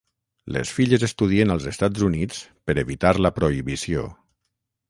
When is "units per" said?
2.09-2.79